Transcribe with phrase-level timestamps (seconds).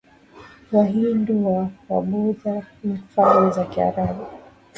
[0.75, 1.49] Wahindu ni
[1.89, 2.53] Wabuddha
[2.83, 4.25] nkFalme za Kiarabu